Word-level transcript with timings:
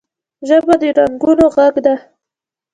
ژبه 0.47 0.73
د 0.81 0.83
رنګونو 0.97 1.45
غږ 1.55 1.75
ده 1.85 1.95